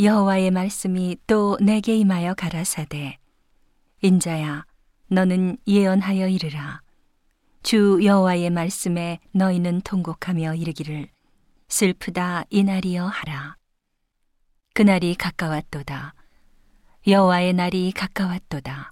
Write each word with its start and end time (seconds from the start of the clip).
여호와의 0.00 0.50
말씀이 0.50 1.16
또 1.28 1.56
내게 1.60 1.96
임하여 1.96 2.34
가라사대 2.34 3.16
인자야 4.02 4.64
너는 5.06 5.56
예언하여 5.68 6.26
이르라. 6.26 6.80
주 7.62 8.00
여호와의 8.02 8.50
말씀에 8.50 9.20
너희는 9.30 9.82
통곡하며 9.82 10.56
이르기를 10.56 11.08
슬프다 11.68 12.44
이날이여 12.50 13.06
하라. 13.06 13.56
그날이 14.74 15.14
가까웠도다. 15.14 16.14
여호와의 17.06 17.52
날이 17.52 17.92
가까웠도다. 17.92 18.90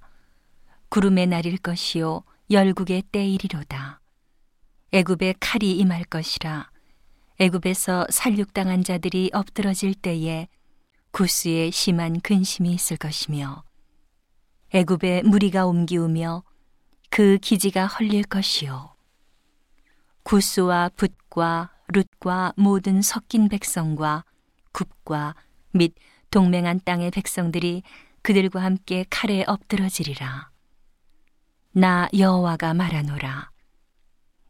구름의 0.88 1.26
날일 1.26 1.58
것이요 1.58 2.22
열국의 2.48 3.02
때이리로다. 3.10 4.00
애굽의 4.92 5.34
칼이 5.40 5.78
임할 5.78 6.04
것이라. 6.04 6.70
애굽에서 7.40 8.06
살육당한 8.08 8.84
자들이 8.84 9.30
엎드러질 9.32 9.94
때에 9.94 10.46
구스에 11.12 11.70
심한 11.70 12.20
근심이 12.20 12.72
있을 12.72 12.96
것이며 12.96 13.62
애굽의 14.74 15.24
무리가 15.24 15.66
옮기우며 15.66 16.42
그 17.10 17.36
기지가 17.36 17.86
헐릴 17.86 18.24
것이요. 18.24 18.94
구스와 20.22 20.88
붓과 20.96 21.70
룻과 21.88 22.54
모든 22.56 23.02
섞인 23.02 23.50
백성과 23.50 24.24
굽과 24.72 25.34
및 25.72 25.94
동맹한 26.30 26.80
땅의 26.84 27.10
백성들이 27.10 27.82
그들과 28.22 28.62
함께 28.62 29.04
칼에 29.10 29.44
엎드러지리라. 29.46 30.50
나 31.72 32.08
여호와가 32.16 32.72
말하노라. 32.72 33.50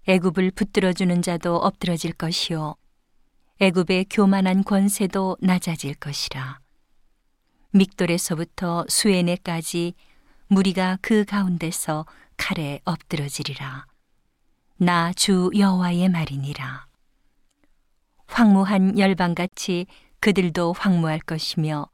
애굽을 0.06 0.52
붙들어 0.52 0.92
주는 0.92 1.22
자도 1.22 1.56
엎드러질 1.56 2.12
것이요 2.12 2.76
애굽의 3.62 4.06
교만한 4.10 4.64
권세도 4.64 5.36
낮아질 5.40 5.94
것이라. 5.94 6.58
믹돌에서부터 7.70 8.84
수에네까지 8.88 9.94
무리가 10.48 10.98
그 11.00 11.24
가운데서 11.24 12.04
칼에 12.36 12.80
엎드러지리라. 12.84 13.86
나 14.78 15.12
주 15.12 15.52
여호와의 15.56 16.08
말이니라. 16.08 16.88
황무한 18.26 18.98
열방같이 18.98 19.86
그들도 20.18 20.72
황무할 20.72 21.20
것이며 21.20 21.88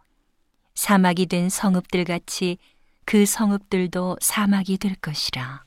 사막이 0.75 1.27
된 1.27 1.50
성읍들 1.50 2.05
같이 2.05 2.56
그 3.05 3.27
성읍들도 3.27 4.17
사막이 4.23 4.78
될 4.78 4.95
것이라. 4.95 5.65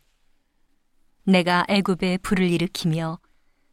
내가 1.26 1.64
애굽에 1.70 2.18
불을 2.24 2.50
일으키며 2.50 3.20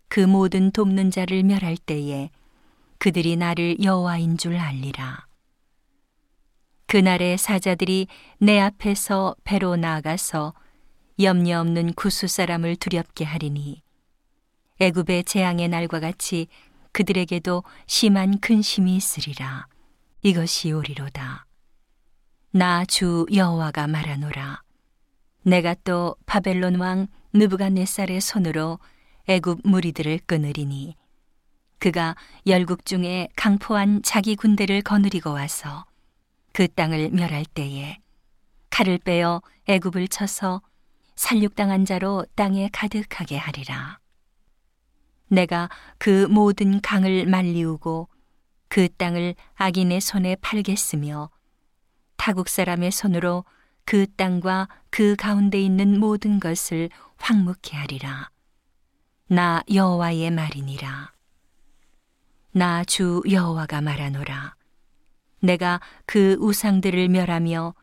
그 0.08 0.20
모든 0.20 0.70
돕는 0.70 1.10
자를 1.10 1.42
멸할 1.42 1.76
때에 1.76 2.30
그들이 2.98 3.36
나를 3.36 3.82
여호와인 3.82 4.38
줄 4.38 4.56
알리라. 4.56 5.26
그날의 6.86 7.36
사자들이 7.36 8.06
내 8.38 8.58
앞에서 8.58 9.36
배로 9.44 9.76
나아가서 9.76 10.54
염려 11.20 11.60
없는 11.60 11.92
구수 11.94 12.26
사람을 12.26 12.76
두렵게 12.76 13.24
하리니 13.24 13.82
애굽의 14.80 15.24
재앙의 15.24 15.68
날과 15.68 16.00
같이 16.00 16.46
그들에게도 16.92 17.62
심한 17.86 18.38
근심이 18.40 18.96
있으리라. 18.96 19.66
이것이 20.22 20.72
오리로다. 20.72 21.44
나 22.52 22.84
주 22.86 23.26
여호와가 23.32 23.86
말하노라. 23.86 24.62
내가 25.42 25.74
또 25.84 26.16
바벨론 26.26 26.76
왕 26.76 27.06
느부갓네살의 27.34 28.20
손으로 28.20 28.78
애굽 29.28 29.60
무리들을 29.62 30.20
끊으리니 30.24 30.96
그가 31.78 32.16
열국 32.46 32.86
중에 32.86 33.28
강포한 33.36 34.02
자기 34.02 34.34
군대를 34.34 34.80
거느리고 34.80 35.32
와서 35.32 35.84
그 36.54 36.66
땅을 36.66 37.10
멸할 37.10 37.44
때에 37.44 37.98
칼을 38.70 38.98
빼어 38.98 39.42
애굽을 39.66 40.08
쳐서 40.08 40.62
살육당한 41.14 41.84
자로 41.84 42.24
땅에 42.36 42.70
가득하게 42.72 43.36
하리라. 43.36 43.98
내가 45.28 45.68
그 45.98 46.26
모든 46.26 46.80
강을 46.80 47.26
말리우고 47.26 48.08
그 48.68 48.88
땅을 48.88 49.34
악인의 49.56 50.00
손에 50.00 50.36
팔겠으며 50.36 51.28
타국 52.16 52.48
사람의 52.48 52.92
손으로 52.92 53.44
그 53.84 54.06
땅과 54.16 54.68
그 54.88 55.16
가운데 55.16 55.60
있는 55.60 56.00
모든 56.00 56.40
것을 56.40 56.88
황묵케 57.18 57.76
하리라. 57.76 58.30
나 59.30 59.62
여호와의 59.70 60.30
말이니라. 60.30 61.12
나 62.52 62.82
주 62.84 63.22
여호와가 63.30 63.82
말하노라. 63.82 64.54
내가 65.40 65.80
그 66.06 66.38
우상들을 66.40 67.08
멸하며 67.10 67.74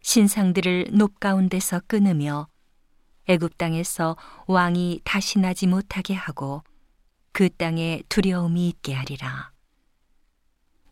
신상들을 0.00 0.90
높 0.92 1.18
가운데서 1.18 1.80
끊으며 1.88 2.46
애굽 3.26 3.58
땅에서 3.58 4.16
왕이 4.46 5.00
다시 5.02 5.40
나지 5.40 5.66
못하게 5.66 6.14
하고 6.14 6.62
그 7.32 7.48
땅에 7.50 8.04
두려움이 8.08 8.68
있게 8.68 8.94
하리라. 8.94 9.50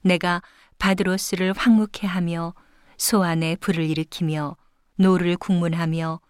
내가 0.02 0.42
바드로스를 0.80 1.52
황무하게 1.56 2.08
하며 2.08 2.54
소안에 2.96 3.54
불을 3.56 3.88
일으키며 3.88 4.56
노를 4.96 5.36
국문하며 5.36 6.20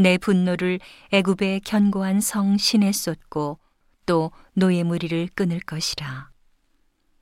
내 0.00 0.16
분노를 0.16 0.78
애굽의 1.10 1.62
견고한 1.62 2.20
성 2.20 2.56
신에 2.56 2.92
쏟고 2.92 3.58
또 4.06 4.30
노의 4.54 4.84
무리를 4.84 5.28
끊을 5.34 5.58
것이라. 5.58 6.30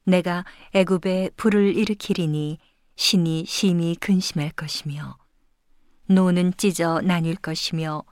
내가 0.05 0.45
애굽에 0.75 1.31
불을 1.37 1.75
일으키리니 1.75 2.59
신이 2.95 3.47
심히 3.47 3.97
근심할 3.97 4.51
것이며 4.51 5.17
노는 6.07 6.53
찢어 6.59 7.01
나뉠 7.01 7.37
것이며 7.37 8.05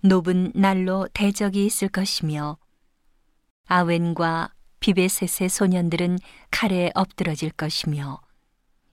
놉은 0.00 0.52
날로 0.54 1.06
대적이 1.12 1.66
있을 1.66 1.88
것이며 1.88 2.56
아웬과 3.66 4.54
비베셋의 4.80 5.50
소년들은 5.50 6.18
칼에 6.50 6.90
엎드러질 6.94 7.50
것이며 7.50 8.22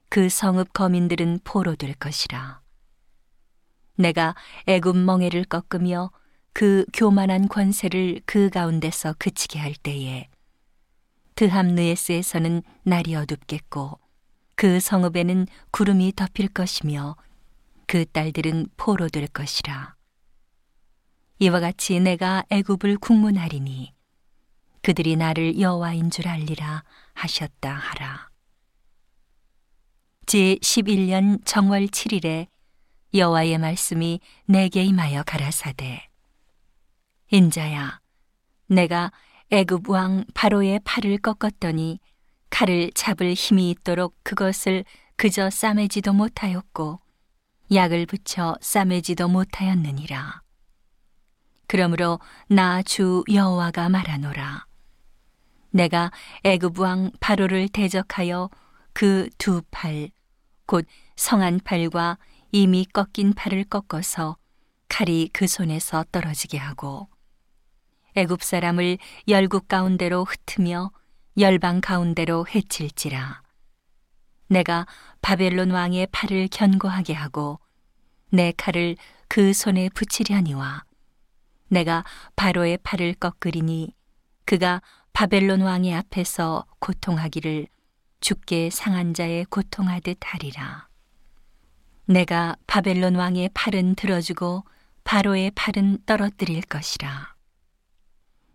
그 0.10 0.28
성읍 0.28 0.74
거민들은 0.74 1.40
포로될 1.46 1.94
것이라. 1.94 2.65
내가 3.96 4.36
애굽 4.68 4.98
멍에를 4.98 5.46
꺾으며 5.46 6.12
그 6.54 6.86
교만한 6.94 7.48
권세를 7.48 8.22
그 8.26 8.50
가운데서 8.50 9.16
그치게 9.20 9.60
할 9.60 9.74
때에 9.74 10.30
드함느에스에서는 11.36 12.64
날이 12.84 13.16
어둡겠고 13.16 14.00
그 14.56 14.80
성읍에는 14.80 15.48
구름이 15.72 16.14
덮일 16.16 16.48
것이며 16.48 17.18
그 17.88 18.06
딸들은 18.06 18.68
포로 18.78 19.10
될 19.10 19.28
것이라. 19.28 19.96
이와 21.40 21.60
같이 21.60 22.00
내가 22.00 22.44
애굽을 22.50 22.98
국문하리니 22.98 23.94
그들이 24.82 25.18
나를 25.18 25.60
여호와인 25.60 26.10
줄 26.10 26.28
알리라 26.30 26.84
하셨다 27.14 27.74
하라. 27.74 28.30
제 30.26 30.56
11년 30.56 31.42
정월 31.46 31.88
7일에 31.88 32.48
여호와의 33.16 33.58
말씀이 33.58 34.20
내게 34.46 34.84
임하여 34.84 35.24
가라사대. 35.24 36.08
인자야 37.32 38.00
내가 38.68 39.12
애굽 39.52 39.90
왕 39.90 40.26
바로의 40.34 40.82
팔을 40.84 41.18
꺾었더니 41.20 42.00
칼을 42.50 42.92
잡을 42.94 43.34
힘이 43.34 43.70
있도록 43.72 44.16
그것을 44.24 44.84
그저 45.16 45.50
싸매지도 45.50 46.14
못하였고 46.14 47.00
약을 47.74 48.06
붙여 48.06 48.56
싸매지도 48.62 49.28
못하였느니라. 49.28 50.42
그러므로 51.68 52.20
나 52.48 52.84
주 52.84 53.24
여호와가 53.32 53.90
말하노라. 53.90 54.66
내가 55.72 56.12
애굽 56.44 56.80
왕 56.80 57.12
바로를 57.20 57.70
대적하여 57.70 58.50
그 58.94 59.30
두 59.38 59.62
팔 59.72 60.10
곧 60.66 60.86
성한 61.16 61.60
팔과 61.64 62.18
이미 62.58 62.86
꺾인 62.86 63.34
팔을 63.34 63.66
꺾어서 63.66 64.38
칼이 64.88 65.30
그 65.34 65.46
손에서 65.46 66.06
떨어지게 66.14 66.58
하고 66.58 67.10
애굽 68.16 68.42
사람을 68.42 68.98
열국 69.28 69.68
가운데로 69.68 70.24
흩으며 70.24 70.90
열방 71.38 71.82
가운데로 71.82 72.48
해칠지라 72.48 73.42
내가 74.48 74.88
바벨론 75.22 75.72
왕의 75.72 76.08
팔을 76.14 76.48
견고하게 76.50 77.12
하고 77.12 77.60
내 78.30 78.54
칼을 78.56 78.96
그 79.28 79.52
손에 79.52 79.90
붙이려니와 79.90 80.86
내가 81.68 82.06
바로의 82.38 82.78
팔을 82.84 83.16
꺾으리니 83.16 83.94
그가 84.46 84.82
바벨론 85.12 85.60
왕의 85.60 85.94
앞에서 85.94 86.66
고통하기를 86.80 87.68
죽게 88.22 88.70
상한 88.70 89.14
자의 89.14 89.44
고통하듯 89.44 90.20
하리라. 90.22 90.88
내가 92.06 92.56
바벨론 92.68 93.16
왕의 93.16 93.50
팔은 93.54 93.96
들어주고 93.96 94.64
바로의 95.04 95.52
팔은 95.56 96.00
떨어뜨릴 96.06 96.62
것이라. 96.64 97.36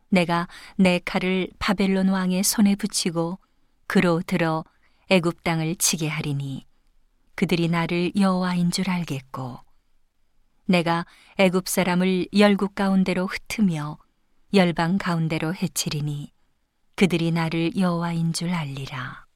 내가 0.08 0.48
내 0.76 1.00
칼을 1.04 1.48
바벨론 1.58 2.08
왕의 2.08 2.42
손에 2.42 2.74
붙이고 2.74 3.38
그로 3.86 4.20
들어 4.26 4.64
애굽 5.08 5.42
땅을 5.42 5.76
치게 5.76 6.08
하리니 6.08 6.66
그들이 7.34 7.68
나를 7.68 8.12
여호와인 8.16 8.70
줄 8.70 8.90
알겠고 8.90 9.58
내가 10.66 11.06
애굽 11.38 11.68
사람을 11.68 12.26
열국 12.36 12.74
가운데로 12.74 13.26
흩으며 13.26 13.98
열방 14.52 14.98
가운데로 14.98 15.54
해치리니 15.54 16.32
그들이 16.96 17.30
나를 17.30 17.76
여호와인 17.76 18.32
줄 18.32 18.50
알리라 18.50 19.29